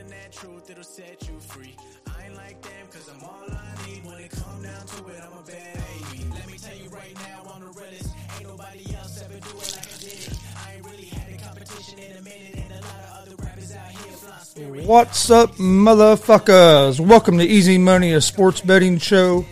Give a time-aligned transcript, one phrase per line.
[0.00, 1.74] Telling that truth, it'll set you free.
[2.06, 4.02] I ain't like them, cause I'm all I need.
[4.04, 6.24] When it come down to it, I'm a bad baby.
[6.32, 8.14] Let me tell you right now, I'm the realest.
[8.38, 10.38] Ain't nobody else ever do it like I did.
[10.56, 13.76] I ain't really had a competition in a minute, and a lot of other rappers
[13.76, 14.86] out here flying spirit.
[14.86, 16.98] What's up, motherfuckers?
[16.98, 19.44] Welcome to Easy Money, a sports betting show.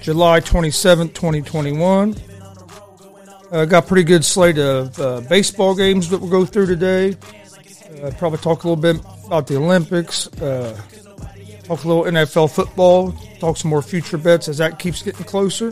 [0.00, 2.16] July 27th, 2021.
[3.50, 7.16] Uh, got a pretty good slate of uh, baseball games that we'll go through today.
[8.02, 10.26] Uh, probably talk a little bit about the Olympics.
[10.40, 10.74] Uh,
[11.64, 13.12] talk a little NFL football.
[13.40, 15.68] Talk some more future bets as that keeps getting closer.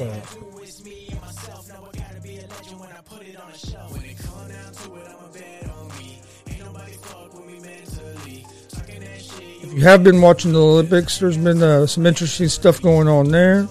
[0.00, 0.20] Uh,
[9.62, 13.28] if you have been watching the Olympics, there's been uh, some interesting stuff going on
[13.30, 13.68] there.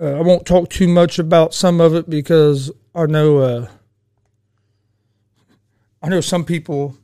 [0.00, 3.68] Uh, I won't talk too much about some of it because I know uh,
[6.02, 6.96] I know some people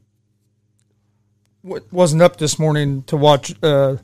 [1.90, 3.96] wasn't up this morning to watch uh,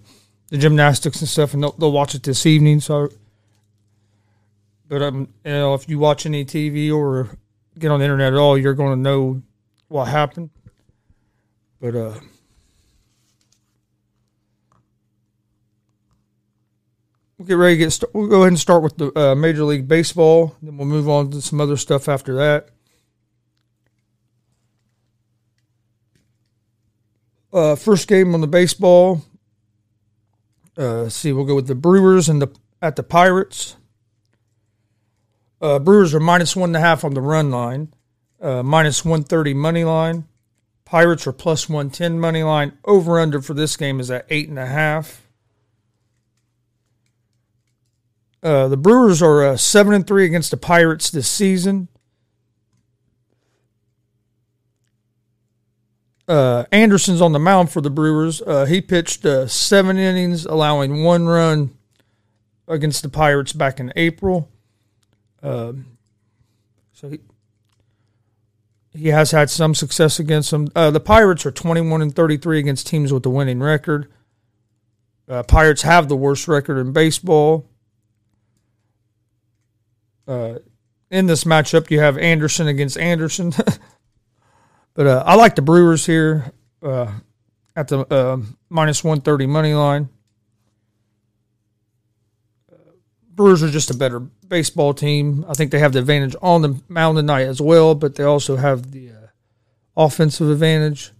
[0.48, 2.80] the gymnastics and stuff, and they'll, they'll watch it this evening.
[2.80, 3.08] So,
[4.88, 7.36] but um, you know, if you watch any TV or
[7.78, 9.42] get on the internet at all, you're going to know
[9.88, 10.50] what happened.
[11.80, 12.14] But uh,
[17.44, 17.90] we'll get ready to get.
[17.90, 20.56] St- we'll go ahead and start with the uh, Major League Baseball.
[20.62, 22.68] Then we'll move on to some other stuff after that.
[27.52, 29.22] Uh, first game on the baseball.
[30.76, 32.48] Uh, see, we'll go with the Brewers and the
[32.80, 33.76] at the Pirates.
[35.60, 37.92] Uh, Brewers are minus one and a half on the run line,
[38.40, 40.26] uh, minus one thirty money line.
[40.84, 42.76] Pirates are plus 110 money line.
[42.84, 45.23] Over under for this game is at 8.5.
[48.44, 51.88] Uh, the Brewers are uh, 7 and 3 against the Pirates this season.
[56.28, 58.42] Uh, Anderson's on the mound for the Brewers.
[58.42, 61.74] Uh, he pitched uh, seven innings, allowing one run
[62.68, 64.50] against the Pirates back in April.
[65.42, 65.86] Um,
[66.92, 67.20] so he,
[68.92, 70.66] he has had some success against them.
[70.66, 74.10] The Pirates are 21 and 33 against teams with a winning record.
[75.46, 77.68] Pirates have the worst record in baseball.
[80.26, 80.58] Uh,
[81.10, 83.52] in this matchup, you have Anderson against Anderson.
[84.94, 86.52] but uh, I like the Brewers here
[86.82, 87.12] uh,
[87.76, 90.08] at the uh, minus 130 money line.
[93.28, 95.44] Brewers are just a better baseball team.
[95.48, 98.56] I think they have the advantage on the mound tonight as well, but they also
[98.56, 99.26] have the uh,
[99.96, 101.10] offensive advantage.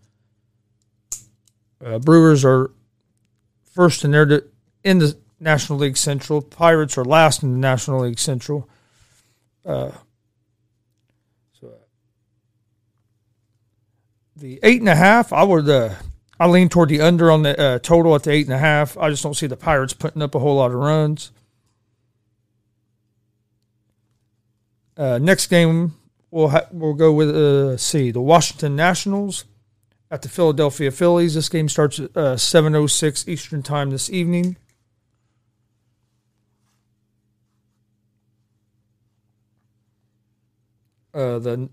[1.85, 2.71] Uh, Brewers are
[3.73, 4.43] first in their
[4.85, 6.41] in the National League Central.
[6.41, 8.69] Pirates are last in the National League Central.
[9.65, 9.91] Uh,
[11.59, 11.73] so
[14.37, 15.95] the eight and a half, I would uh,
[16.39, 18.99] I lean toward the under on the uh, total at the eight and a half.
[18.99, 21.33] I just don't see the Pirates putting up a whole lot of runs.
[24.97, 25.95] Uh, next game,
[26.31, 29.45] we'll ha- we'll go with uh, see the Washington Nationals
[30.11, 31.35] at the Philadelphia Phillies.
[31.35, 34.57] This game starts at uh, seven oh six Eastern time this evening.
[41.15, 41.69] Uh, the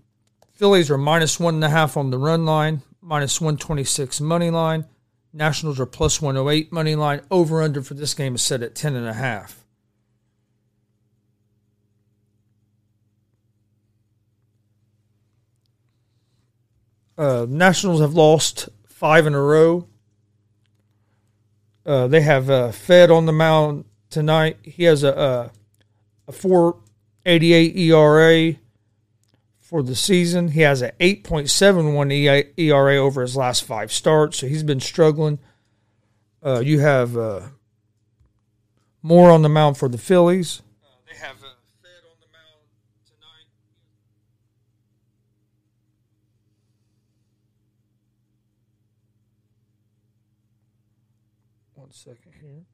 [0.52, 4.20] Phillies are minus one and a half on the run line, minus one twenty six
[4.20, 4.86] money line.
[5.32, 7.22] Nationals are plus one oh eight money line.
[7.30, 9.64] Over under for this game is set at ten and a half.
[17.18, 19.88] Uh, Nationals have lost five in a row.
[21.84, 24.58] Uh, they have uh, Fedde on the mound tonight.
[24.62, 25.50] He has a
[26.28, 26.72] a, a
[27.26, 28.56] eighty eight ERA
[29.72, 30.48] for the season.
[30.48, 34.62] He has an eight point seven one ERA over his last five starts, so he's
[34.62, 35.38] been struggling.
[36.44, 37.40] Uh, you have uh,
[39.00, 40.60] Moore on the mound for the Phillies.
[41.10, 42.68] they have Fedde on the mound
[43.06, 43.48] tonight.
[51.72, 52.66] One second here.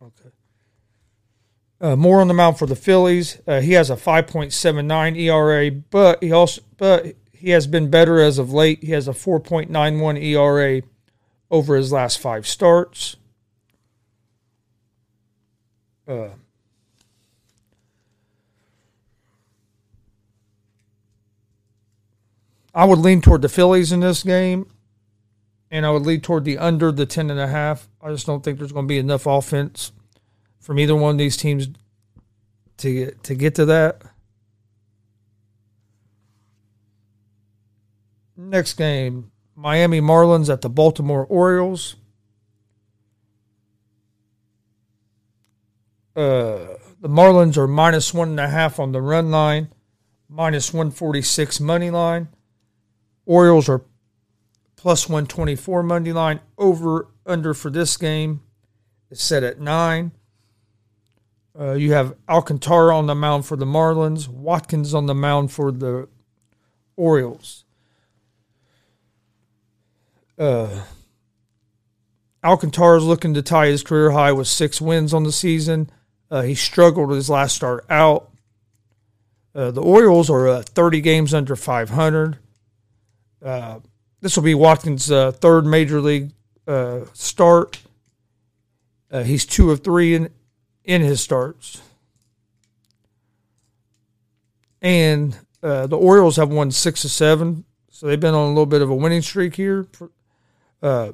[0.00, 0.30] Okay.
[1.80, 3.40] Uh, Moore on the mound for the Phillies.
[3.46, 8.38] Uh, he has a 5.79 ERA, but he also but he has been better as
[8.38, 8.82] of late.
[8.82, 10.82] He has a 4.91 ERA
[11.50, 13.16] over his last five starts.
[16.08, 16.28] Uh,
[22.74, 24.70] I would lean toward the Phillies in this game,
[25.70, 27.88] and I would lean toward the under the ten and a half.
[28.02, 29.92] I just don't think there's going to be enough offense
[30.66, 31.68] from either one of these teams
[32.78, 34.02] to get, to get to that.
[38.36, 41.94] next game, Miami Marlins at the Baltimore Orioles.
[46.16, 49.68] Uh, the Marlins are minus one and a half on the run line,
[50.28, 52.26] minus 146 money line.
[53.24, 53.82] Orioles are
[54.74, 56.40] plus 124 money line.
[56.58, 58.40] Over under for this game
[59.10, 60.10] is set at nine.
[61.58, 65.72] Uh, you have Alcantara on the mound for the Marlins, Watkins on the mound for
[65.72, 66.06] the
[66.96, 67.64] Orioles.
[70.38, 70.82] Uh,
[72.44, 75.90] Alcantara is looking to tie his career high with six wins on the season.
[76.30, 78.30] Uh, he struggled his last start out.
[79.54, 82.38] Uh, the Orioles are uh, 30 games under 500.
[83.42, 83.78] Uh,
[84.20, 86.32] this will be Watkins' third major league
[87.14, 87.80] start.
[89.10, 90.28] he's two of three in
[90.86, 91.82] in his starts.
[94.80, 98.66] And uh, the Orioles have won six of seven, so they've been on a little
[98.66, 99.86] bit of a winning streak here.
[100.80, 101.12] Uh,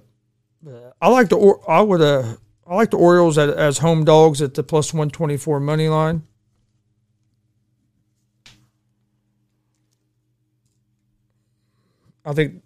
[1.00, 2.36] I like the I would uh,
[2.66, 5.88] I like the Orioles as, as home dogs at the plus one twenty four money
[5.88, 6.22] line.
[12.24, 12.62] I think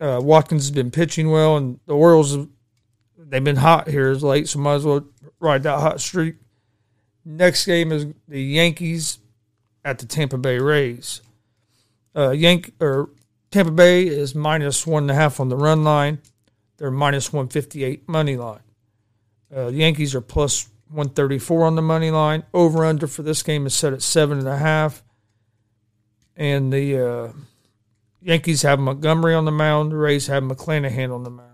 [0.00, 2.36] uh, Watkins has been pitching well, and the Orioles
[3.16, 5.06] they've been hot here as late, so might as well
[5.40, 6.36] ride that hot streak.
[7.24, 9.18] Next game is the Yankees
[9.84, 11.20] at the Tampa Bay Rays.
[12.16, 13.10] Uh, Yank or
[13.50, 16.18] Tampa Bay is minus one and a half on the run line.
[16.76, 18.60] They're minus one fifty eight money line.
[19.54, 22.44] Uh, the Yankees are plus one thirty four on the money line.
[22.54, 25.02] Over under for this game is set at seven and a half.
[26.36, 27.32] And the uh,
[28.22, 29.92] Yankees have Montgomery on the mound.
[29.92, 31.47] The Rays have McClanahan on the mound.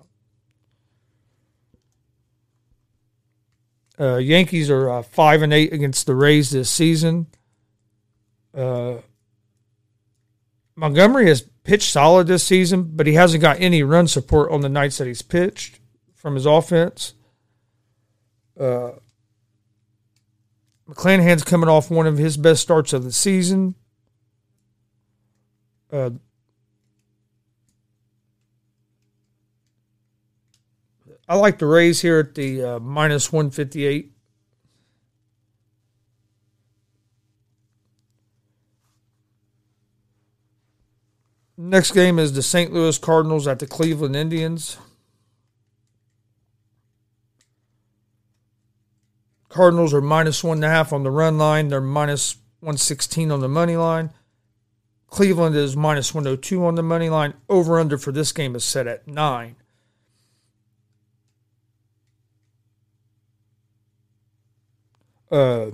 [3.99, 7.26] Uh, Yankees are uh, five and eight against the Rays this season.
[8.56, 8.96] Uh,
[10.76, 14.69] Montgomery has pitched solid this season, but he hasn't got any run support on the
[14.69, 15.79] nights that he's pitched
[16.14, 17.14] from his offense.
[18.58, 18.93] Uh,
[20.88, 23.75] McClanahan's coming off one of his best starts of the season.
[25.93, 26.11] Uh,
[31.29, 34.12] I like the Rays here at the uh, minus 158.
[41.56, 42.73] Next game is the St.
[42.73, 44.76] Louis Cardinals at the Cleveland Indians.
[49.49, 51.69] Cardinals are minus one and a half on the run line.
[51.69, 54.11] They're minus 116 on the money line.
[55.06, 57.35] Cleveland is minus 102 on the money line.
[57.49, 59.55] Over under for this game is set at nine.
[65.35, 65.73] Uh,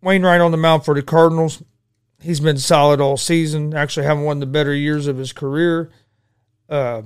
[0.00, 1.62] Wainwright on the mound for the Cardinals.
[2.18, 3.74] He's been solid all season.
[3.74, 5.90] Actually, having one of the better years of his career.
[6.66, 7.02] Uh,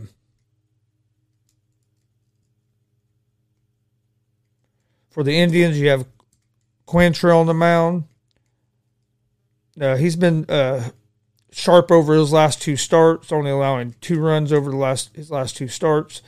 [5.10, 6.06] for the Indians, you have
[6.86, 8.04] Quantrill on the mound.
[9.80, 10.90] Uh, he's been uh,
[11.50, 15.56] sharp over his last two starts, only allowing two runs over the last his last
[15.56, 16.22] two starts.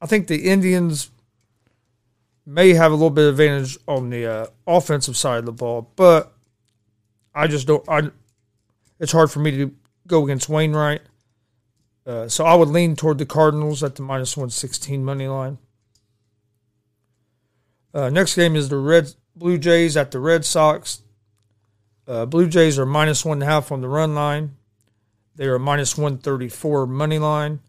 [0.00, 1.10] I think the Indians
[2.46, 5.90] may have a little bit of advantage on the uh, offensive side of the ball,
[5.96, 6.32] but
[7.34, 7.88] I just don't.
[7.88, 8.10] I
[9.00, 9.74] it's hard for me to
[10.06, 11.02] go against Wainwright.
[12.06, 15.58] Uh, so I would lean toward the Cardinals at the minus one sixteen money line.
[17.94, 21.00] Uh, next game is the Red Blue Jays at the Red Sox.
[22.06, 24.56] Uh, Blue Jays are minus one and a half on the run line.
[25.34, 27.60] They are minus one thirty four money line.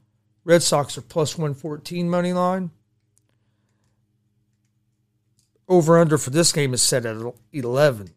[0.45, 2.69] Red Sox are plus 114 money line.
[5.67, 7.17] Over under for this game is set at
[7.51, 8.13] 11.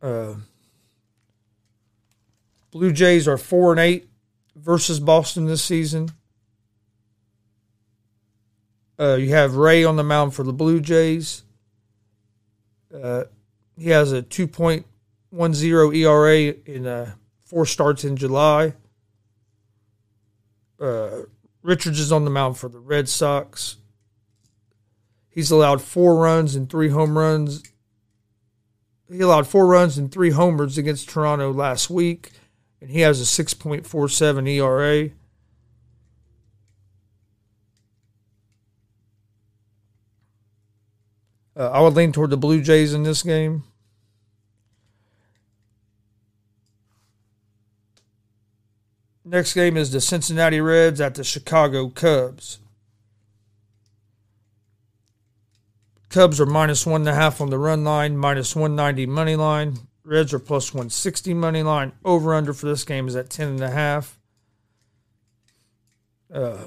[0.00, 0.34] Uh,
[2.70, 4.08] Blue Jays are 4 and 8
[4.56, 6.08] versus Boston this season.
[8.98, 11.42] Uh, you have Ray on the mound for the Blue Jays.
[12.92, 13.24] Uh,
[13.76, 17.12] he has a 2.10 ERA in uh,
[17.44, 18.72] four starts in July
[20.82, 21.22] uh,
[21.62, 23.76] Richards is on the mound for the Red Sox.
[25.28, 27.62] He's allowed four runs and three home runs.
[29.10, 32.32] He allowed four runs and three homers against Toronto last week,
[32.80, 35.10] and he has a 6.47 ERA.
[41.54, 43.64] Uh, I would lean toward the Blue Jays in this game.
[49.32, 52.58] Next game is the Cincinnati Reds at the Chicago Cubs.
[56.10, 59.78] Cubs are minus one and a half on the run line, minus 190 money line.
[60.04, 61.92] Reds are plus 160 money line.
[62.04, 64.20] Over under for this game is at 10 and a half.
[66.30, 66.66] Uh,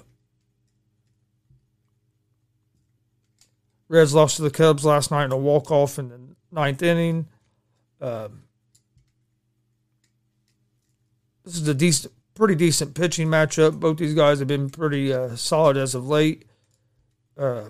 [3.88, 6.20] Reds lost to the Cubs last night in a walk off in the
[6.52, 7.28] ninth inning.
[8.02, 8.46] Um,
[11.44, 13.80] this is a decent, pretty decent pitching matchup.
[13.80, 16.46] Both these guys have been pretty uh, solid as of late.
[17.38, 17.70] Uh,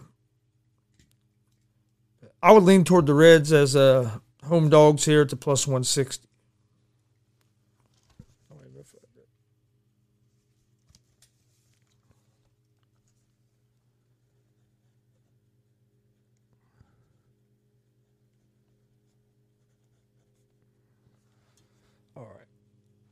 [2.42, 6.28] I would lean toward the Reds as uh, home dogs here at the plus 160.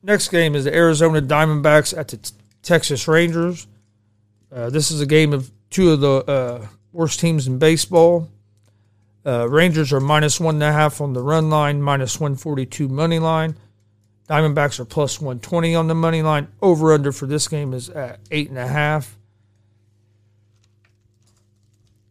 [0.03, 3.67] Next game is the Arizona Diamondbacks at the t- Texas Rangers.
[4.51, 8.27] Uh, this is a game of two of the uh, worst teams in baseball.
[9.25, 13.19] Uh, Rangers are minus one and a half on the run line, minus 142 money
[13.19, 13.55] line.
[14.27, 16.50] Diamondbacks are plus 120 on the money line.
[16.62, 19.17] Over under for this game is at eight and a half.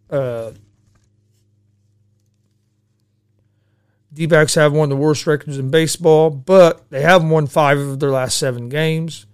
[0.09, 0.53] Uh,
[4.13, 7.79] D backs have one of the worst records in baseball, but they have won five
[7.79, 9.27] of their last seven games.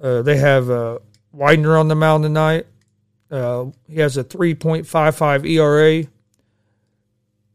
[0.00, 0.98] Uh, they have uh,
[1.32, 2.66] Widener on the mound tonight.
[3.30, 6.04] Uh, he has a 3.55 ERA,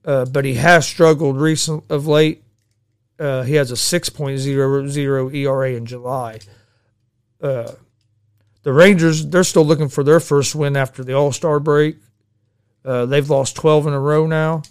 [0.06, 2.44] uh, but he has struggled recent of late.
[3.20, 6.40] Uh, he has a 6.00 ERA in July.
[7.42, 7.72] Uh,
[8.62, 11.98] the Rangers, they're still looking for their first win after the All Star break.
[12.84, 14.62] they've lost 12 in a row now.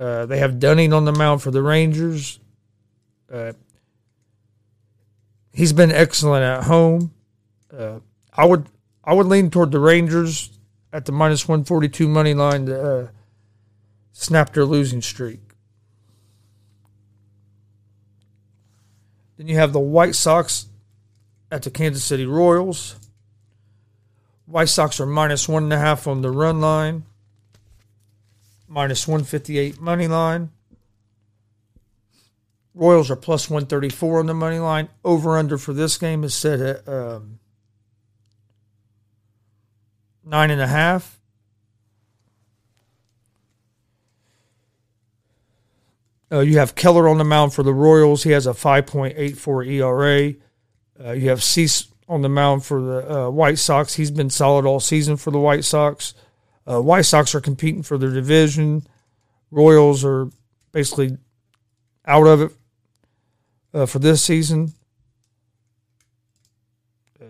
[0.00, 2.40] Uh, they have Dunning on the mound for the Rangers.
[3.30, 3.52] Uh,
[5.52, 7.12] he's been excellent at home.
[7.70, 8.00] Uh,
[8.32, 8.66] I would
[9.04, 10.58] I would lean toward the Rangers
[10.90, 13.08] at the minus one forty two money line to uh,
[14.12, 15.40] snap their losing streak.
[19.36, 20.66] Then you have the White Sox
[21.52, 22.96] at the Kansas City Royals.
[24.46, 27.04] White Sox are minus one and a half on the run line
[28.70, 30.50] minus 158 money line.
[32.72, 34.88] Royals are plus 134 on the money line.
[35.04, 37.40] Over under for this game is set at um,
[40.24, 41.18] nine and a half.
[46.32, 48.22] Uh, you have Keller on the mound for the Royals.
[48.22, 50.34] He has a 5.84 ERA.
[51.04, 53.94] Uh, you have Cease on the mound for the uh, White Sox.
[53.94, 56.14] He's been solid all season for the White Sox.
[56.70, 58.86] Uh, White Sox are competing for their division.
[59.50, 60.30] Royals are
[60.70, 61.16] basically
[62.06, 62.52] out of it
[63.74, 64.72] uh, for this season.
[67.20, 67.24] Uh,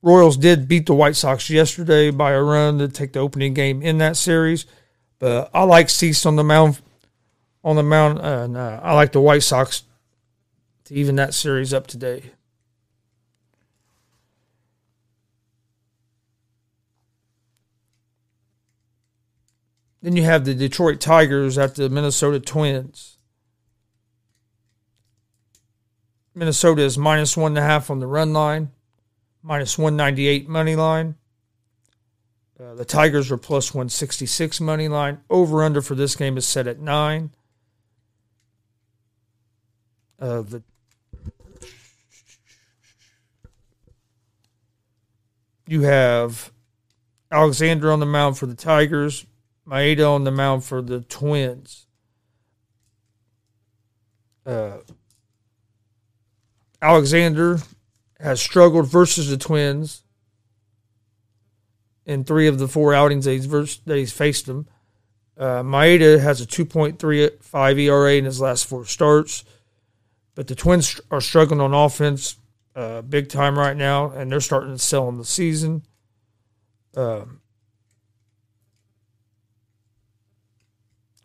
[0.00, 3.82] Royals did beat the White Sox yesterday by a run to take the opening game
[3.82, 4.64] in that series,
[5.18, 6.80] but I like Cease on the mound.
[7.64, 9.82] On the mound, and uh, I like the White Sox
[10.84, 12.30] to even that series up today.
[20.02, 23.18] Then you have the Detroit Tigers at the Minnesota Twins.
[26.34, 28.70] Minnesota is minus one and a half on the run line,
[29.42, 31.16] minus 198 money line.
[32.60, 35.20] Uh, the Tigers are plus 166 money line.
[35.28, 37.30] Over under for this game is set at nine.
[40.20, 40.62] Uh, the
[45.68, 46.50] you have
[47.30, 49.26] Alexander on the mound for the Tigers,
[49.68, 51.86] Maeda on the mound for the Twins.
[54.46, 54.78] Uh,
[56.80, 57.58] Alexander
[58.18, 60.02] has struggled versus the Twins
[62.06, 64.66] in three of the four outings that he's, vers- that he's faced them.
[65.36, 69.44] Uh, Maeda has a 2.35 ERA in his last four starts,
[70.34, 72.36] but the Twins are struggling on offense
[72.74, 75.82] uh, big time right now, and they're starting to sell in the season.
[76.96, 77.40] Um,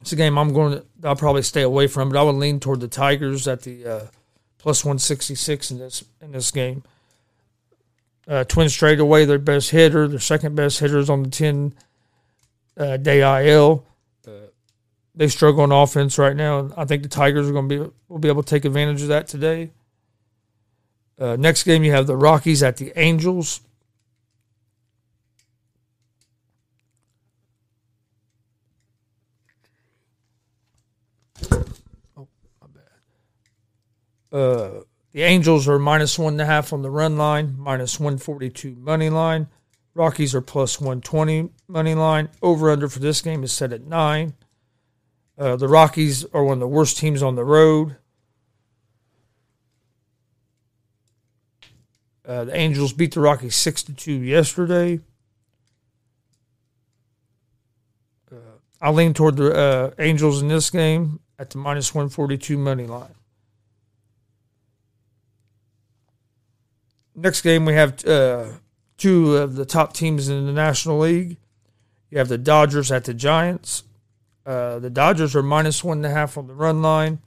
[0.03, 0.85] It's a game I'm going to.
[1.07, 4.05] I'll probably stay away from, but I would lean toward the Tigers at the uh,
[4.57, 6.83] plus 166 in this in this game.
[8.27, 11.73] Uh, Twins trade away their best hitter, their second best hitters on the 10
[12.75, 13.85] uh, day IL.
[14.27, 14.31] Uh,
[15.15, 17.91] they struggle on offense right now, and I think the Tigers are going to be
[18.09, 19.71] will be able to take advantage of that today.
[21.17, 23.61] Uh, next game, you have the Rockies at the Angels.
[34.33, 38.75] Uh, the Angels are minus one and a half on the run line, minus 142
[38.75, 39.47] money line.
[39.93, 42.29] Rockies are plus 120 money line.
[42.41, 44.33] Over under for this game is set at nine.
[45.37, 47.97] Uh, the Rockies are one of the worst teams on the road.
[52.25, 54.99] Uh, the Angels beat the Rockies six to two yesterday.
[58.31, 62.37] Uh, I lean toward the uh, Angels in this game at the minus one forty
[62.37, 63.13] two money line.
[67.15, 68.45] Next game we have uh,
[68.97, 71.37] two of the top teams in the National League.
[72.09, 73.83] You have the Dodgers at the Giants.
[74.45, 77.19] Uh, the Dodgers are minus one and a half on the run line,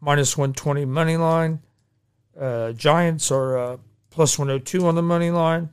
[0.00, 1.60] minus one twenty money line.
[2.38, 3.76] Uh, Giants are uh,
[4.10, 5.70] plus 102 on the money line.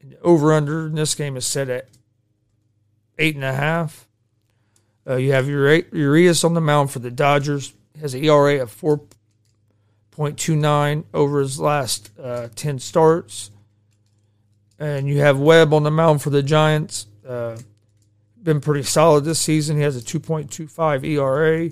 [0.00, 1.88] And over under in this game is set at
[3.18, 4.08] eight and a half.
[5.06, 7.72] Uh, you have Urias on the mound for the Dodgers.
[7.94, 8.70] He has an ERA of
[10.18, 13.50] 4.29 over his last uh, 10 starts.
[14.78, 17.06] And you have Webb on the mound for the Giants.
[17.26, 17.58] Uh,
[18.42, 19.76] been pretty solid this season.
[19.76, 21.70] He has a 2.25 ERA.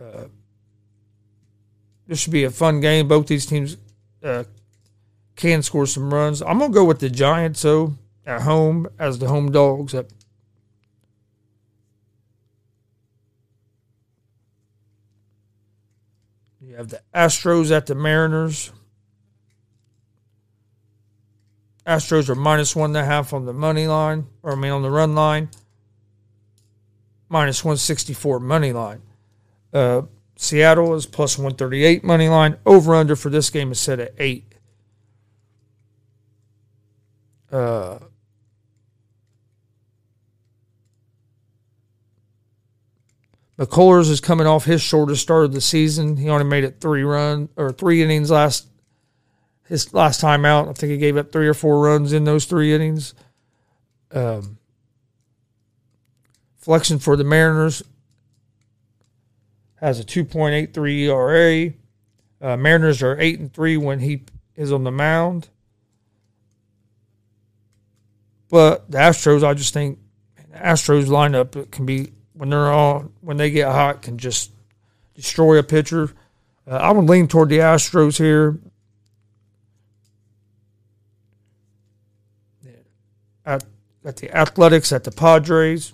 [0.00, 0.28] Uh,
[2.06, 3.08] this should be a fun game.
[3.08, 3.78] Both these teams
[4.22, 4.44] uh,
[5.36, 6.42] can score some runs.
[6.42, 7.94] I'm gonna go with the Giants though
[8.26, 9.94] at home as the home dogs.
[9.94, 10.06] At,
[16.60, 18.72] you have the Astros at the Mariners.
[21.86, 24.82] Astros are minus one and a half on the money line, or I mean on
[24.82, 25.50] the run line.
[27.28, 29.02] Minus one sixty four money line.
[29.72, 30.02] Uh,
[30.36, 32.56] Seattle is plus 138 money line.
[32.66, 34.54] Over under for this game is set at 8.
[37.50, 37.98] Uh,
[43.58, 46.16] McCullers is coming off his shortest start of the season.
[46.16, 48.66] He only made it three run or three innings last
[49.68, 50.68] his last time out.
[50.68, 53.14] I think he gave up three or four runs in those three innings.
[54.10, 54.58] Um,
[56.56, 57.82] Flexen for the Mariners
[59.76, 61.72] has a 2.83 ERA.
[62.40, 64.22] Uh, Mariners are eight and three when he
[64.56, 65.48] is on the mound.
[68.48, 69.98] But the Astros, I just think
[70.36, 74.50] the Astros lineup can be when they're on when they get hot can just
[75.14, 76.10] destroy a pitcher.
[76.66, 78.58] Uh, I would lean toward the Astros here.
[83.46, 83.64] At,
[84.04, 85.92] at the Athletics, at the Padres.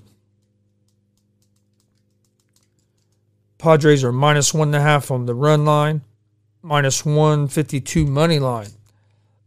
[3.58, 6.02] Padres are minus one and a half on the run line,
[6.62, 8.70] minus 152 money line.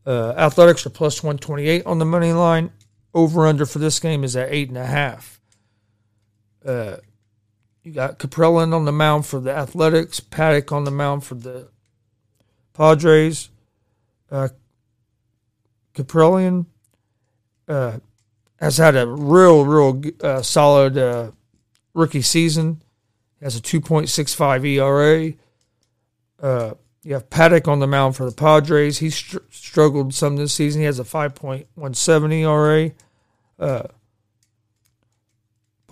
[0.05, 2.71] Uh, Athletics are plus 128 on the money line.
[3.13, 5.39] Over under for this game is at eight and a half.
[6.65, 6.97] Uh,
[7.83, 11.67] you got Kaprielian on the mound for the Athletics, Paddock on the mound for the
[12.73, 13.49] Padres.
[14.31, 14.49] Uh,
[15.93, 16.65] Kaprielian
[17.67, 17.99] uh,
[18.59, 21.31] has had a real, real uh, solid uh,
[21.93, 22.81] rookie season
[23.43, 25.33] has a 2.65 ERA.
[26.41, 28.99] Uh, you have Paddock on the mound for the Padres.
[28.99, 30.81] He str- struggled some this season.
[30.81, 32.91] He has a 5.17 ERA.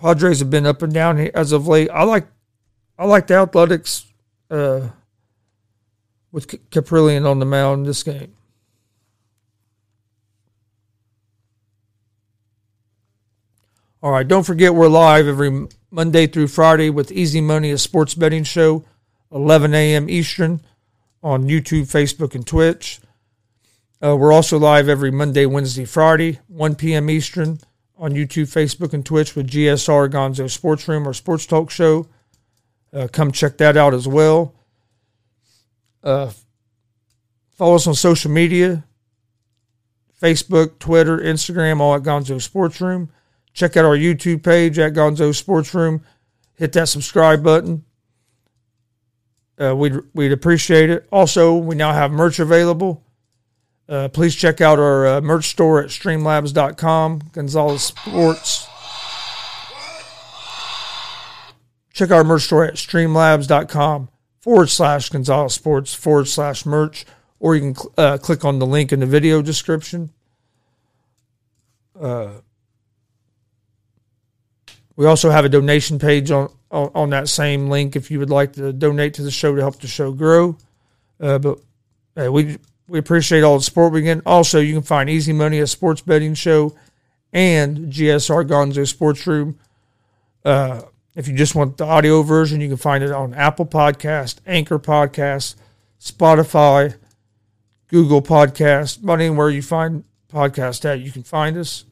[0.02, 1.88] Padres have been up and down as of late.
[1.90, 2.26] I like,
[2.98, 4.06] I like the Athletics
[4.50, 4.88] uh,
[6.32, 8.34] with Kaprielian on the mound in this game.
[14.02, 18.14] All right, don't forget we're live every Monday through Friday with Easy Money, a sports
[18.14, 18.84] betting show,
[19.30, 20.10] 11 a.m.
[20.10, 20.62] Eastern
[21.22, 23.00] on YouTube, Facebook, and Twitch.
[24.04, 27.08] Uh, we're also live every Monday, Wednesday, Friday, 1 p.m.
[27.08, 27.60] Eastern
[28.02, 32.08] on YouTube, Facebook, and Twitch with GSR Gonzo Sports Room or Sports Talk Show.
[32.92, 34.56] Uh, come check that out as well.
[36.02, 36.32] Uh,
[37.54, 38.84] follow us on social media
[40.20, 43.10] Facebook, Twitter, Instagram, all at Gonzo Sports Room.
[43.54, 46.02] Check out our YouTube page at Gonzo Sports Room.
[46.54, 47.84] Hit that subscribe button.
[49.60, 51.06] Uh, we'd, we'd appreciate it.
[51.12, 53.04] Also, we now have merch available.
[53.92, 58.66] Uh, please check out our uh, merch store at streamlabs.com, Gonzalez Sports.
[61.92, 64.08] Check our merch store at streamlabs.com
[64.40, 67.04] forward slash Gonzalez Sports forward slash merch,
[67.38, 70.08] or you can uh, click on the link in the video description.
[72.00, 72.30] Uh,
[74.96, 78.30] we also have a donation page on, on, on that same link if you would
[78.30, 80.56] like to donate to the show to help the show grow.
[81.20, 81.58] Uh, but
[82.16, 82.56] uh, we
[82.92, 84.20] we appreciate all the support we get.
[84.26, 86.76] Also, you can find Easy Money, a sports betting show,
[87.32, 89.58] and GSR Gonzo Sports Room.
[90.44, 90.82] Uh,
[91.16, 94.78] if you just want the audio version, you can find it on Apple Podcast, Anchor
[94.78, 95.54] Podcast,
[95.98, 96.96] Spotify,
[97.88, 101.86] Google Podcast, about anywhere you find podcast at, you can find us.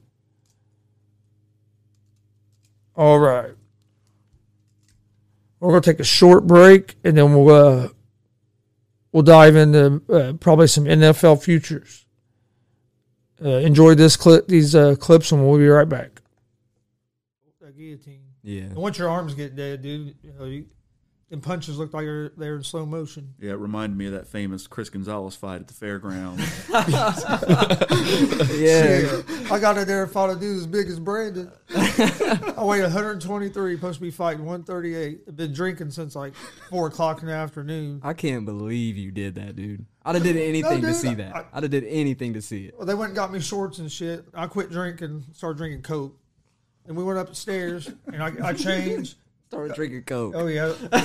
[2.94, 3.52] All right.
[5.60, 7.88] We're going to take a short break and then we'll uh,
[9.12, 12.06] we'll dive into uh, probably some NFL futures.
[13.42, 16.20] Uh, enjoy this clip, these uh, clips, and we'll be right back.
[17.60, 18.20] That guillotine.
[18.42, 18.62] Yeah.
[18.62, 20.66] And once your arms get dead, dude, you know, you,
[21.30, 23.34] them punches look like they're, they're in slow motion.
[23.40, 26.42] Yeah, it reminded me of that famous Chris Gonzalez fight at the fairgrounds.
[28.60, 29.22] Yeah.
[29.50, 31.50] I got in there and fought a dude as big as Brandon.
[31.74, 35.20] I weighed 123, supposed to be fighting 138.
[35.28, 36.34] I've been drinking since like
[36.70, 38.00] 4 o'clock in the afternoon.
[38.02, 39.84] I can't believe you did that, dude.
[40.04, 41.34] I'd have did anything to dude, see that.
[41.34, 42.74] I- I'd have did anything to see it.
[42.76, 44.24] Well, they went and got me shorts and shit.
[44.34, 46.16] I quit drinking, started drinking Coke.
[46.86, 49.16] And we went upstairs and I, I changed.
[49.50, 50.32] Started uh, drinking coke.
[50.36, 50.72] Oh, yeah.
[50.92, 51.00] I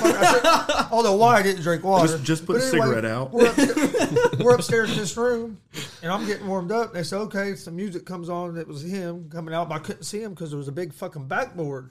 [0.76, 2.08] said- although why I didn't drink water.
[2.08, 3.32] Just- just put But a cigarette out.
[3.32, 5.60] We're, upstairs, we're upstairs in this room
[6.04, 6.94] and I'm getting warmed up.
[6.94, 8.50] They said, okay, some music comes on.
[8.50, 10.72] And it was him coming out, but I couldn't see him because there was a
[10.72, 11.90] big fucking backboard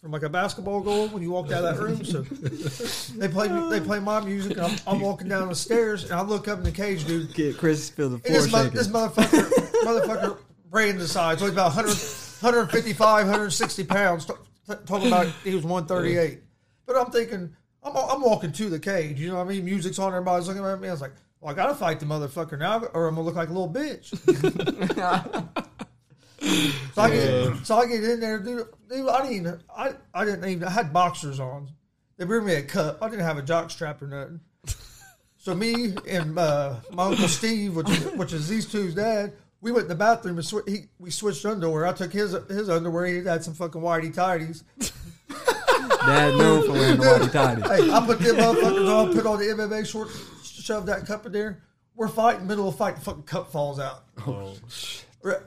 [0.00, 2.04] from like a basketball goal when you walked out of that room.
[2.04, 2.22] So
[3.16, 4.56] they play they play my music.
[4.56, 7.32] And I'm, I'm walking down the stairs and I look up in the cage, dude.
[7.34, 8.76] Get Chris feel the And floor this, mo- shaking.
[8.76, 9.48] this motherfucker,
[9.84, 10.38] motherfucker,
[10.70, 11.86] Brandon size, so he's about 100,
[12.42, 14.28] 155, 160 pounds.
[14.68, 16.40] T- talking about he was 138.
[16.86, 19.20] But I'm thinking, I'm, I'm walking to the cage.
[19.20, 19.64] You know what I mean?
[19.64, 20.88] Music's on, everybody's looking at me.
[20.88, 23.20] I was like, well, I got to fight the motherfucker now, or I'm going to
[23.22, 24.08] look like a little bitch.
[26.94, 28.66] so, I get, so I get in there, dude.
[28.88, 31.68] dude I didn't even, I, I didn't even, I had boxers on.
[32.16, 32.98] They bring me a cup.
[33.02, 34.40] I didn't have a jock strap or nothing.
[35.36, 39.72] So me and uh, my uncle Steve, which is, which is these two's dad, we
[39.72, 41.86] went in the bathroom and sw- he, we switched underwear.
[41.86, 43.06] I took his his underwear.
[43.06, 44.62] He had some fucking whitey tighties.
[46.06, 47.62] Dad known for wearing the whitey tighty.
[47.62, 51.32] Hey, I put them motherfuckers on, put on the MMA shorts, shoved that cup in
[51.32, 51.62] there.
[51.96, 54.04] We're fighting, middle of fight, the fucking cup falls out.
[54.26, 54.54] Oh,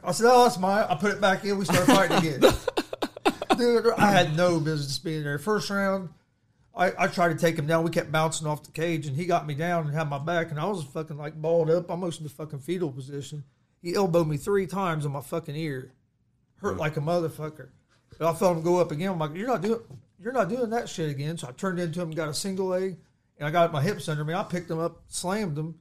[0.04, 1.60] I said, "Oh, that's mine." I put it back in.
[1.60, 2.40] We start fighting again.
[3.58, 5.38] Dude, I had no business being there.
[5.38, 6.10] First round,
[6.76, 7.84] I, I tried to take him down.
[7.84, 10.50] We kept bouncing off the cage, and he got me down and had my back,
[10.50, 13.44] and I was fucking like balled up, almost in the fucking fetal position.
[13.88, 15.94] He elbowed me three times in my fucking ear,
[16.58, 17.70] hurt like a motherfucker.
[18.20, 19.12] But I felt him go up again.
[19.12, 19.80] I'm like, "You're not doing,
[20.20, 22.98] you're not doing that shit again." So I turned into him, got a single leg,
[23.38, 24.34] and I got my hips under me.
[24.34, 25.76] I picked him up, slammed him,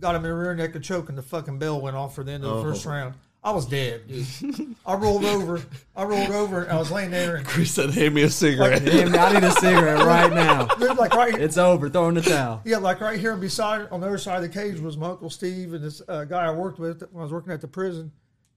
[0.00, 2.24] got him in the rear neck and choke, and the fucking bell went off for
[2.24, 2.62] the end of the oh.
[2.64, 3.14] first round.
[3.44, 4.74] I was dead, dude.
[4.86, 5.60] I rolled over.
[5.94, 9.14] I rolled over, I was laying there, and Chris said, "Hand me a cigarette." Damn,
[9.14, 10.64] I need a cigarette right now.
[10.78, 11.90] dude, like right, It's over.
[11.90, 12.62] Throwing the towel.
[12.64, 15.28] yeah, like right here beside on the other side of the cage was my uncle
[15.28, 18.12] Steve and this uh, guy I worked with when I was working at the prison,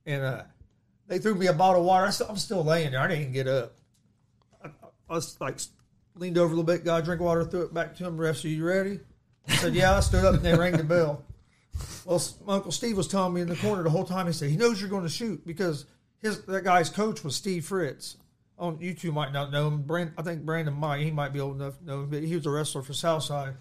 [0.05, 0.43] and uh,
[1.07, 2.05] they threw me a bottle of water.
[2.05, 3.01] I still, I'm still laying there.
[3.01, 3.73] I didn't even get up.
[4.63, 4.69] I,
[5.09, 5.59] I was like
[6.15, 8.17] leaned over a little bit, got a drink of water, threw it back to him.
[8.17, 9.01] Ref, are you ready?
[9.49, 9.97] I said, yeah.
[9.97, 11.23] I stood up and they rang the bell.
[12.05, 14.27] Well, my uncle Steve was telling me in the corner the whole time.
[14.27, 15.85] He said he knows you're going to shoot because
[16.19, 18.17] his that guy's coach was Steve Fritz.
[18.59, 19.83] Oh, you two might not know him.
[19.83, 21.01] Brand, I think Brandon might.
[21.01, 23.53] He might be old enough to know him, but he was a wrestler for Southside.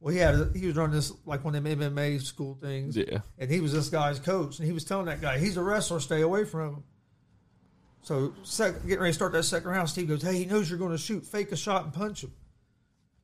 [0.00, 2.96] Well, he had a, he was running this like one of them MMA school things,
[2.96, 3.18] Yeah.
[3.38, 6.00] and he was this guy's coach, and he was telling that guy he's a wrestler,
[6.00, 6.84] stay away from him.
[8.02, 10.78] So, sec, getting ready to start that second round, Steve goes, "Hey, he knows you're
[10.78, 11.26] going to shoot.
[11.26, 12.32] Fake a shot and punch him."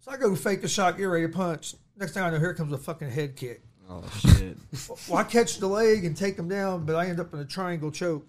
[0.01, 1.75] So I go fake a shot, get ready to punch.
[1.97, 3.63] Next thing I know, here comes a fucking head kick.
[3.89, 4.57] Oh shit.
[5.09, 7.45] Well, I catch the leg and take him down, but I end up in a
[7.45, 8.27] triangle choke,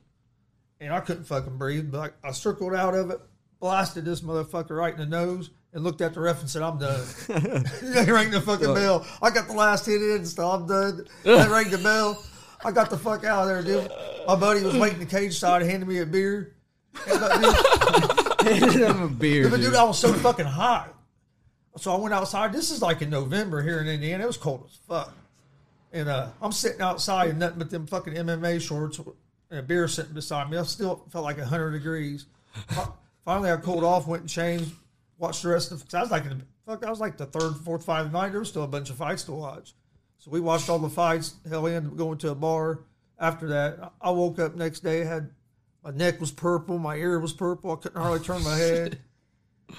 [0.80, 1.92] and I couldn't fucking breathe.
[1.92, 3.20] But I, I circled out of it,
[3.60, 6.78] blasted this motherfucker right in the nose, and looked at the ref and said, "I'm
[6.78, 7.04] done."
[7.82, 9.06] they rang the fucking bell.
[9.22, 11.08] I got the last hit in, so I'm done.
[11.24, 12.24] They rang the bell.
[12.64, 13.92] I got the fuck out of there, dude.
[14.28, 16.56] My buddy was waiting the cage side, handing me a beer.
[17.08, 19.50] And, uh, Handed him a beer.
[19.50, 19.76] but dude, dude.
[19.76, 20.94] I was so fucking hot.
[21.78, 22.54] So I went outside.
[22.54, 24.24] This is like in November here in Indiana.
[24.24, 25.12] It was cold as fuck.
[25.96, 29.00] And uh, I'm sitting outside in nothing but them fucking MMA shorts
[29.50, 30.58] and a beer sitting beside me.
[30.58, 32.26] I still felt like 100 degrees.
[33.24, 34.72] Finally, I cooled off, went and changed,
[35.18, 35.82] watched the rest of.
[35.86, 38.32] Cause I was like, in the- fuck, I was like the third, fourth, five night.
[38.32, 39.74] There was still a bunch of fights to watch.
[40.18, 41.36] So we watched all the fights.
[41.48, 42.82] Hell, we ended up going to a bar.
[43.18, 45.06] After that, I woke up next day.
[45.06, 45.30] Had
[45.82, 47.72] my neck was purple, my ear was purple.
[47.72, 49.00] I couldn't hardly turn my head.
[49.70, 49.76] It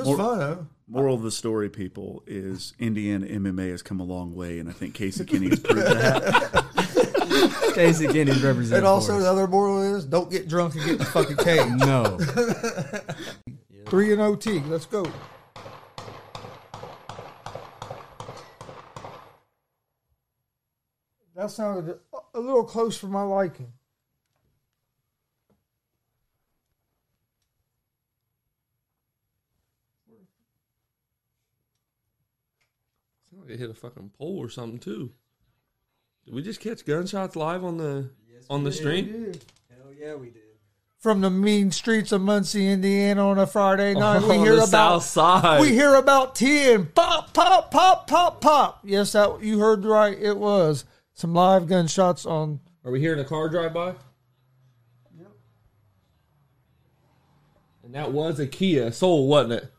[0.00, 0.66] was More- fun, though.
[0.86, 4.72] Moral of the story, people, is Indiana MMA has come a long way, and I
[4.72, 7.72] think Casey Kenney has proved that.
[7.74, 8.78] Casey Kenney's representing.
[8.78, 11.70] And also, the other moral is don't get drunk and get in the fucking cage.
[11.78, 12.18] no.
[13.88, 14.60] Three and OT.
[14.60, 15.06] Let's go.
[21.34, 23.72] That sounded a- a little close for my liking.
[33.44, 35.12] Sounded hit a fucking pole or something too.
[36.24, 38.08] Did we just catch gunshots live on the?
[38.32, 39.34] Yes, on the stream.
[39.68, 40.40] Hell yeah, we did.
[40.98, 45.02] From the mean streets of Muncie, Indiana, on a Friday night, we hear the about
[45.02, 45.60] south side.
[45.60, 48.80] we hear about ten pop, pop, pop, pop, pop.
[48.82, 50.18] Yes, that you heard right.
[50.18, 52.60] It was some live gunshots on.
[52.82, 53.88] Are we hearing a car drive by?
[55.18, 55.32] Yep.
[57.84, 59.70] And that was a Kia Soul, wasn't it?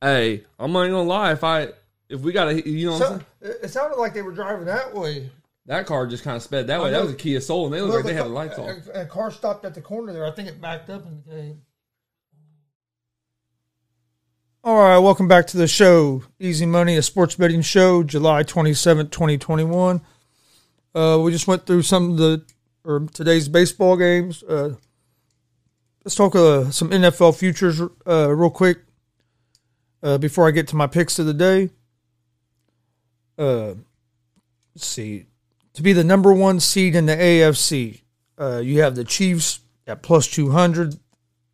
[0.00, 1.30] Hey, I'm not gonna lie.
[1.30, 1.68] If I
[2.08, 3.56] if we got a you know what I'm So, saying?
[3.64, 5.30] it sounded like they were driving that way.
[5.66, 6.90] that car just kind of sped that way.
[6.90, 8.82] That was a Kia Soul, and they look like they had the lights on.
[8.94, 10.26] A, a car stopped at the corner there.
[10.26, 11.60] I think it backed up and came.
[14.64, 16.24] All right, welcome back to the show.
[16.40, 20.00] Easy Money, a sports betting show, July 27th, 2021.
[20.94, 22.44] Uh, we just went through some of the
[22.84, 24.42] or today's baseball games.
[24.42, 24.74] Uh,
[26.04, 28.78] let's talk uh, some NFL futures uh, real quick
[30.02, 31.70] uh, before I get to my picks of the day.
[33.38, 33.74] Uh,
[34.74, 35.26] let's see.
[35.74, 38.00] To be the number one seed in the AFC,
[38.38, 40.98] uh, you have the Chiefs at plus 200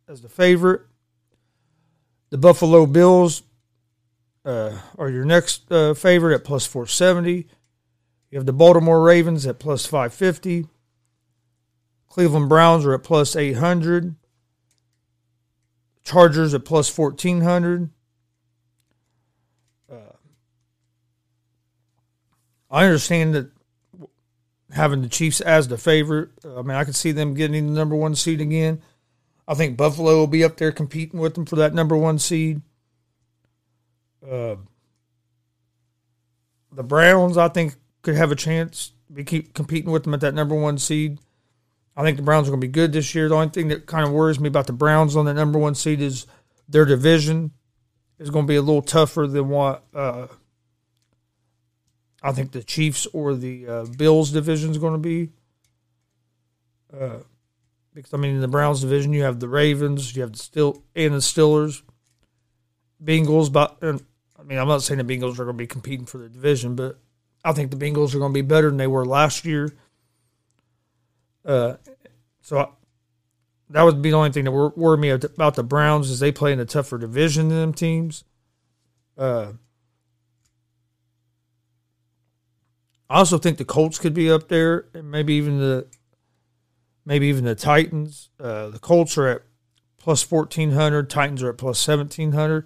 [0.07, 0.81] as the favorite.
[2.29, 3.43] The Buffalo Bills
[4.45, 7.47] uh, are your next uh, favorite at plus 470.
[8.31, 10.67] You have the Baltimore Ravens at plus 550.
[12.07, 14.15] Cleveland Browns are at plus 800.
[16.03, 17.89] Chargers at plus 1400.
[22.73, 23.51] I understand that
[24.71, 27.95] having the Chiefs as the favorite, I mean, I could see them getting the number
[27.95, 28.81] one seed again.
[29.47, 32.61] I think Buffalo will be up there competing with them for that number one seed.
[34.27, 34.55] Uh,
[36.71, 40.21] the Browns, I think, could have a chance to be keep competing with them at
[40.21, 41.19] that number one seed.
[41.95, 43.29] I think the Browns are going to be good this year.
[43.29, 45.75] The only thing that kind of worries me about the Browns on the number one
[45.75, 46.25] seed is
[46.67, 47.51] their division
[48.17, 50.25] is going to be a little tougher than what uh,
[52.23, 55.31] I think the Chiefs or the uh, Bills division is going to be.
[56.91, 57.19] Uh,
[57.93, 60.83] because I mean, in the Browns division, you have the Ravens, you have the still
[60.95, 61.81] and the Steelers,
[63.03, 63.51] Bengals.
[63.51, 64.03] But and,
[64.39, 66.75] I mean, I'm not saying the Bengals are going to be competing for the division,
[66.75, 66.97] but
[67.43, 69.75] I think the Bengals are going to be better than they were last year.
[71.45, 71.75] Uh,
[72.41, 72.67] so I,
[73.69, 76.31] that would be the only thing that wor- worried me about the Browns is they
[76.31, 78.23] play in a tougher division than them teams.
[79.17, 79.53] Uh,
[83.13, 85.85] I also think the Colts could be up there, and maybe even the
[87.05, 88.29] maybe even the Titans.
[88.39, 89.41] Uh, the Colts are at
[89.97, 91.11] plus fourteen hundred.
[91.11, 92.65] Titans are at plus seventeen hundred.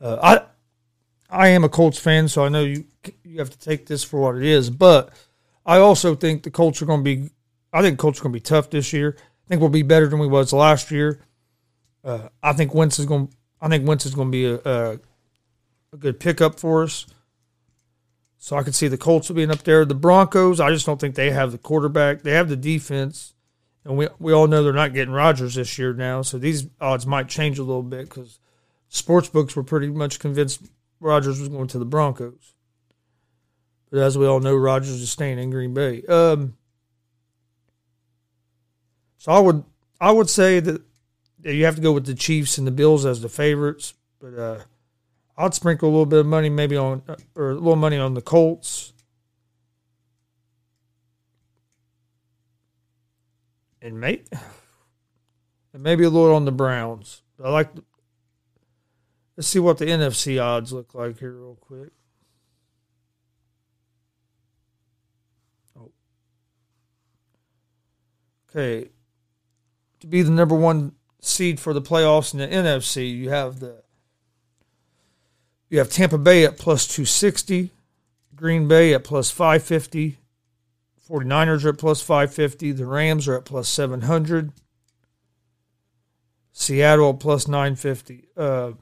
[0.00, 2.84] Uh, I I am a Colts fan, so I know you
[3.24, 4.70] you have to take this for what it is.
[4.70, 5.12] But
[5.66, 7.30] I also think the Colts are going to be.
[7.72, 9.16] I think Colts are going to be tough this year.
[9.18, 11.18] I think we'll be better than we was last year.
[12.04, 13.34] Uh, I think Wentz is going.
[13.60, 15.00] I think Wentz is going to be a, a
[15.92, 17.04] a good pickup for us.
[18.44, 19.84] So I could see the Colts being up there.
[19.84, 22.22] The Broncos, I just don't think they have the quarterback.
[22.22, 23.34] They have the defense,
[23.84, 26.22] and we we all know they're not getting Rodgers this year now.
[26.22, 28.40] So these odds might change a little bit because
[28.88, 30.60] sports books were pretty much convinced
[30.98, 32.54] Rodgers was going to the Broncos.
[33.92, 36.02] But as we all know, Rodgers is staying in Green Bay.
[36.06, 36.56] Um,
[39.18, 39.62] so I would
[40.00, 40.82] I would say that
[41.44, 44.58] you have to go with the Chiefs and the Bills as the favorites, but uh,
[45.42, 48.14] I'd sprinkle a little bit of money maybe on uh, or a little money on
[48.14, 48.92] the Colts.
[53.80, 54.22] And may,
[55.74, 57.22] and maybe a little on the Browns.
[57.42, 57.70] I like.
[59.36, 61.90] Let's see what the NFC odds look like here, real quick.
[65.76, 65.90] Oh.
[68.48, 68.90] Okay.
[69.98, 73.81] To be the number one seed for the playoffs in the NFC, you have the
[75.72, 77.70] you have Tampa Bay at plus 260,
[78.36, 80.18] Green Bay at plus 550,
[81.08, 84.52] 49ers are at plus 550, the Rams are at plus 700,
[86.52, 88.28] Seattle at plus 950.
[88.36, 88.72] Uh,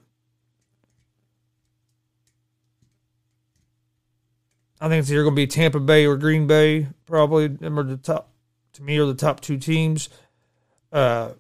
[4.81, 6.89] I think it's either going to be Tampa Bay or Green Bay.
[7.07, 8.33] Probably them are the top.
[8.75, 10.09] To me, are the top two teams.
[10.93, 11.31] Uh,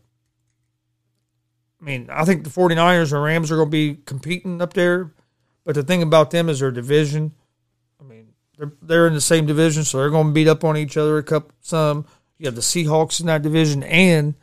[1.81, 5.13] I mean, I think the 49ers and Rams are going to be competing up there.
[5.65, 7.33] But the thing about them is their division.
[8.01, 10.77] I mean, they're they're in the same division, so they're going to beat up on
[10.77, 11.53] each other a couple.
[11.61, 12.07] Some
[12.39, 14.35] you have the Seahawks in that division and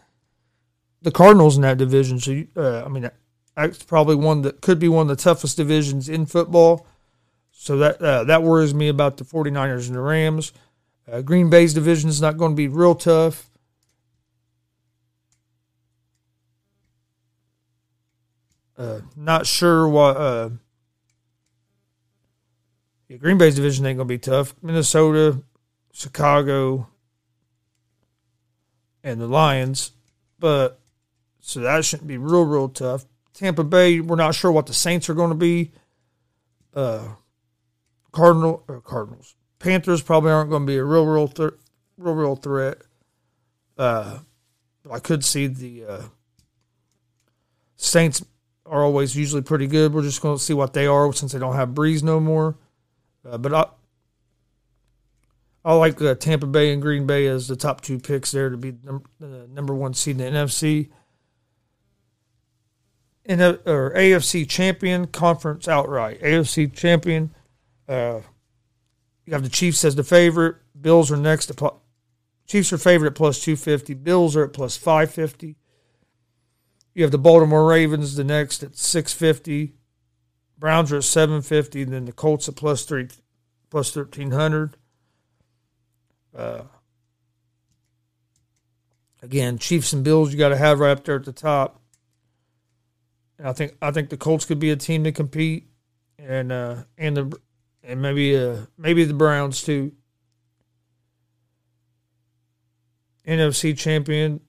[1.02, 2.20] the Cardinals in that division.
[2.20, 3.10] So uh, I mean,
[3.56, 6.86] that's probably one that could be one of the toughest divisions in football.
[7.52, 10.54] So that uh, that worries me about the 49ers and the Rams.
[11.12, 13.50] Uh, Green Bay's division is not going to be real tough.
[18.78, 20.52] Uh, not sure what.
[23.10, 24.56] Uh, yeah, Green Bay's division ain't gonna be tough.
[24.62, 25.42] Minnesota,
[25.92, 26.88] Chicago,
[29.04, 29.92] and the Lions,
[30.40, 30.80] but
[31.40, 33.06] so that shouldn't be real, real tough.
[33.34, 35.72] Tampa Bay, we're not sure what the Saints are going to be.
[36.74, 37.10] Uh,
[38.12, 41.54] Cardinal or Cardinals, Panthers probably aren't going to be a real, real, th-
[41.98, 42.80] real, real threat.
[43.78, 44.20] Uh,
[44.92, 46.02] I could see the uh,
[47.76, 48.26] Saints
[48.66, 49.94] are always usually pretty good.
[49.94, 52.58] We're just going to see what they are since they don't have Brees no more.
[53.26, 53.66] Uh, but I,
[55.66, 58.58] I like uh, Tampa Bay and Green Bay as the top two picks there to
[58.58, 59.10] be the number,
[59.50, 60.90] number one seed in the NFC.
[63.26, 66.22] In a, or AFC champion conference outright.
[66.22, 67.32] AFC champion.
[67.88, 68.22] Uh,
[69.26, 70.56] you have the Chiefs as the favorite.
[70.80, 71.54] Bills are next.
[71.58, 71.82] Pl-
[72.48, 73.94] Chiefs are favorite at plus two fifty.
[73.94, 75.58] Bills are at plus five fifty.
[76.96, 79.74] You have the Baltimore Ravens the next at six fifty.
[80.58, 81.84] Browns are at seven fifty.
[81.84, 83.10] Then the Colts at plus three,
[83.70, 84.76] plus thirteen hundred.
[86.36, 86.64] Uh,
[89.22, 91.82] again, Chiefs and Bills you got to have right up there at the top.
[93.38, 95.68] And I think I think the Colts could be a team to compete,
[96.18, 97.40] and uh, and the
[97.84, 99.92] and maybe uh, maybe the Browns too.
[103.28, 104.40] NFC champion.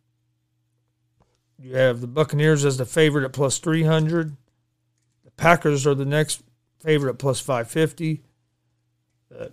[1.58, 4.36] You have the Buccaneers as the favorite at plus three hundred.
[5.38, 6.42] Packers are the next
[6.80, 8.22] favorite plus five fifty.
[9.34, 9.46] Uh,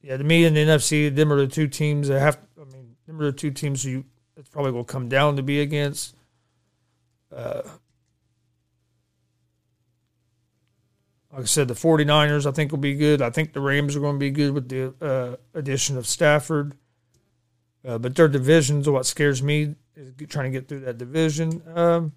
[0.00, 2.38] yeah, to me in the NFC, them are the two teams that have.
[2.58, 4.04] I mean, them are the two teams you.
[4.36, 6.14] It's probably will come down to be against.
[7.34, 7.62] Uh,
[11.32, 13.22] like I said, the 49ers I think will be good.
[13.22, 16.74] I think the Rams are going to be good with the uh, addition of Stafford.
[17.84, 21.62] Uh, but their divisions what scares me is trying to get through that division.
[21.74, 22.12] Um,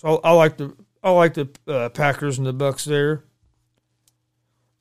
[0.00, 3.22] so I, like the I like the uh, Packers and the Bucs there.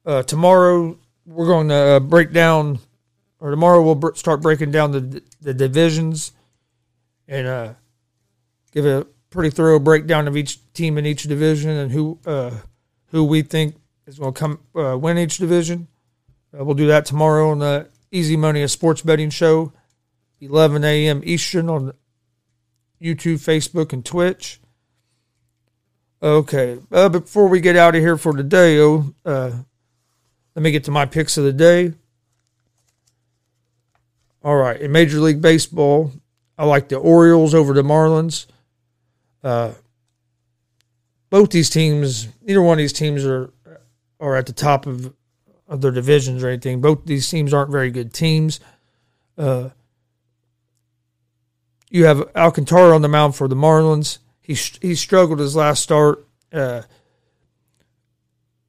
[0.06, 2.80] Uh, tomorrow we're going to uh, break down,
[3.42, 6.32] or tomorrow we'll br- start breaking down the the divisions,
[7.28, 7.74] and uh,
[8.72, 12.52] give a pretty thorough breakdown of each team in each division and who uh,
[13.08, 13.76] who we think
[14.08, 15.90] is going to come uh, win each division.
[16.54, 19.74] We'll do that tomorrow on the Easy Money, a sports betting show,
[20.40, 21.22] 11 a.m.
[21.26, 21.92] Eastern on
[23.02, 24.62] YouTube, Facebook, and Twitch.
[26.22, 29.52] Okay, uh, before we get out of here for today, oh, uh,
[30.54, 31.94] let me get to my picks of the day.
[34.44, 36.12] All right, in Major League Baseball,
[36.58, 38.48] I like the Orioles over the Marlins.
[39.42, 39.74] Uh,
[41.30, 43.54] both these teams, neither one of these teams are
[44.20, 45.14] are at the top of
[45.70, 46.82] of their divisions or anything.
[46.82, 48.60] Both these teams aren't very good teams.
[49.38, 49.70] Uh,
[51.90, 54.18] you have Alcantara on the mound for the Marlins.
[54.50, 56.82] He he struggled his last start, uh,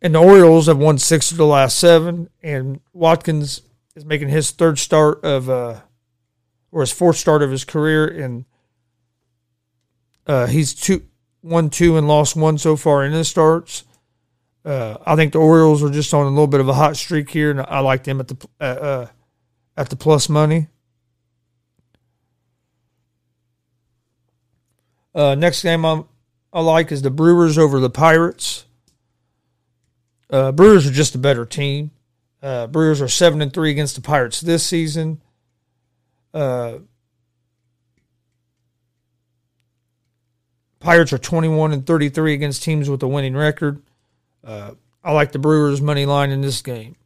[0.02, 2.28] and the Orioles have won six of the last seven.
[2.42, 3.62] And Watkins
[3.96, 5.80] is making his third start of, uh,
[6.70, 8.44] or his fourth start of his career, and
[10.26, 11.02] uh, he's two
[11.42, 13.84] won two and lost one so far in his starts.
[14.62, 17.30] Uh, I think the Orioles are just on a little bit of a hot streak
[17.30, 19.06] here, and I like them at the uh, uh,
[19.78, 20.68] at the plus money.
[25.14, 26.04] Uh, next game I'm,
[26.52, 28.64] I like is the Brewers over the Pirates.
[30.28, 31.90] Uh, Brewers are just a better team.
[32.42, 35.20] Uh, Brewers are seven and three against the Pirates this season.
[40.80, 43.82] Pirates are twenty one and thirty three against teams with a winning record.
[44.42, 44.72] Uh,
[45.04, 46.96] I like the Brewers money line in this game.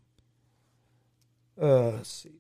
[1.61, 2.34] Uh, let's see.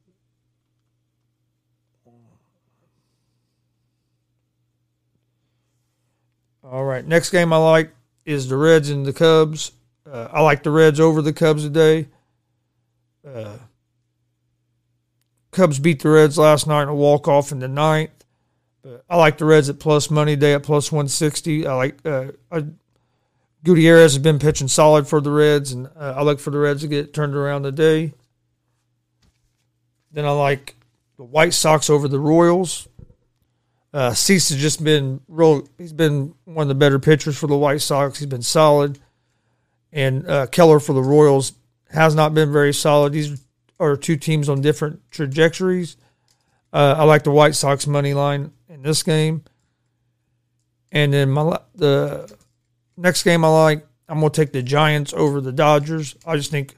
[6.64, 7.90] All right, next game I like
[8.24, 9.72] is the Reds and the Cubs.
[10.10, 12.08] Uh, I like the Reds over the Cubs today.
[13.26, 13.58] Uh,
[15.50, 18.24] Cubs beat the Reds last night in a walk off in the ninth.
[18.82, 21.66] But I like the Reds at plus money day at plus one sixty.
[21.66, 22.64] I like uh, I,
[23.62, 26.80] Gutierrez has been pitching solid for the Reds, and uh, I look for the Reds
[26.80, 28.14] to get turned around today.
[30.12, 30.76] Then I like
[31.16, 32.88] the White Sox over the Royals.
[33.94, 35.68] Uh, Cease has just been real.
[35.78, 38.18] He's been one of the better pitchers for the White Sox.
[38.18, 38.98] He's been solid,
[39.92, 41.52] and uh, Keller for the Royals
[41.90, 43.12] has not been very solid.
[43.12, 43.40] These
[43.78, 45.96] are two teams on different trajectories.
[46.72, 49.44] Uh, I like the White Sox money line in this game,
[50.90, 52.36] and then my the
[52.96, 56.16] next game I like, I'm going to take the Giants over the Dodgers.
[56.26, 56.74] I just think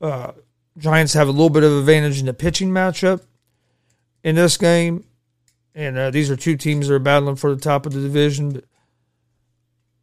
[0.00, 0.30] uh,
[0.78, 3.22] Giants have a little bit of advantage in the pitching matchup
[4.22, 5.02] in this game.
[5.74, 8.52] And uh, these are two teams that are battling for the top of the division.
[8.52, 8.64] But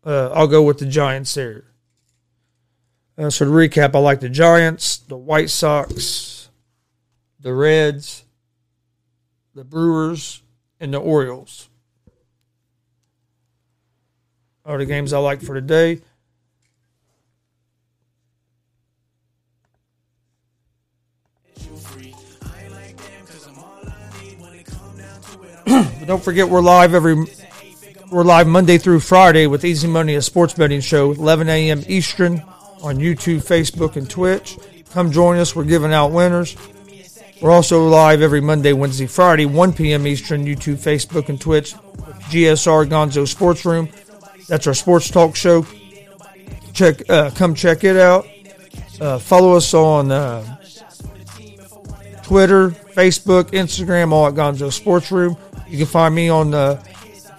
[0.04, 1.66] uh, I'll go with the Giants there.
[3.18, 6.50] Uh, so to recap, I like the Giants, the White Sox,
[7.40, 8.26] the Reds,
[9.54, 10.42] the Brewers,
[10.80, 11.70] and the Orioles.
[14.66, 16.02] Are the games I like for today.
[26.06, 27.16] don't forget we're live every
[28.12, 31.82] we're live Monday through Friday with Easy Money, a sports betting show, 11 a.m.
[31.88, 32.40] Eastern
[32.82, 34.58] on YouTube, Facebook, and Twitch.
[34.92, 35.56] Come join us.
[35.56, 36.58] We're giving out winners.
[37.42, 40.06] We're also live every Monday, Wednesday, Friday, 1 p.m.
[40.08, 41.74] Eastern, YouTube, Facebook, and Twitch.
[41.74, 43.88] GSR Gonzo Sports Room.
[44.50, 45.66] That's our sports talk show.
[46.74, 48.28] Check, uh, come check it out.
[49.00, 50.58] Uh, follow us on uh,
[52.24, 55.38] Twitter, Facebook, Instagram, all at Gonzo Sports Room.
[55.72, 56.84] You can find me on uh,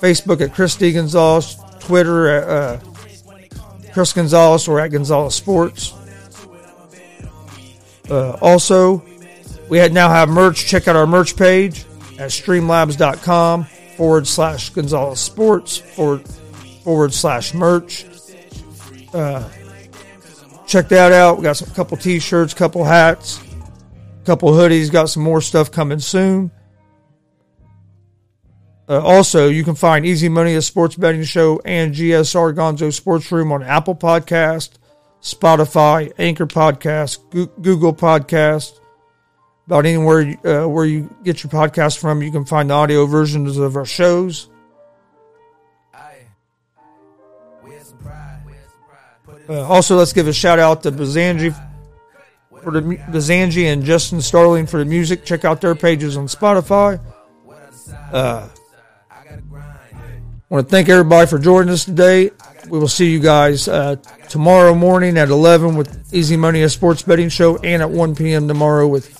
[0.00, 0.90] Facebook at Chris D.
[0.92, 2.80] Gonzalez, Twitter at uh,
[3.92, 5.92] Chris Gonzalez or at Gonzalez Sports.
[8.10, 9.04] Uh, also,
[9.68, 10.64] we now have merch.
[10.64, 11.80] Check out our merch page
[12.18, 13.64] at streamlabs.com
[13.96, 16.26] forward slash Gonzalez Sports forward,
[16.82, 18.06] forward slash merch.
[19.12, 19.46] Uh,
[20.66, 21.36] check that out.
[21.36, 23.42] We got some couple t-shirts, couple hats,
[24.24, 24.90] couple hoodies.
[24.90, 26.50] Got some more stuff coming soon.
[28.88, 33.30] Uh, also, you can find Easy Money, a sports betting show, and GSR Gonzo Sports
[33.30, 34.72] Room on Apple Podcast,
[35.22, 37.18] Spotify, Anchor Podcast,
[37.62, 38.78] Google Podcast.
[39.66, 43.56] About anywhere uh, where you get your podcast from, you can find the audio versions
[43.56, 44.48] of our shows.
[49.48, 51.54] Uh, also, let's give a shout out to Bazanji
[52.62, 55.24] for the Bazanji and Justin Starling for the music.
[55.24, 57.00] Check out their pages on Spotify.
[58.12, 58.48] Uh,
[60.52, 62.30] want to thank everybody for joining us today.
[62.68, 63.96] We will see you guys uh,
[64.28, 68.46] tomorrow morning at 11 with Easy Money, a sports betting show, and at 1 p.m.
[68.48, 69.18] tomorrow with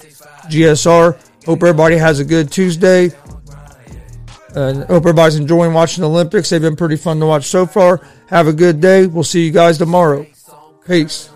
[0.50, 1.18] GSR.
[1.46, 3.12] Hope everybody has a good Tuesday.
[4.54, 6.50] And hope everybody's enjoying watching the Olympics.
[6.50, 8.06] They've been pretty fun to watch so far.
[8.26, 9.06] Have a good day.
[9.06, 10.26] We'll see you guys tomorrow.
[10.86, 11.31] Peace.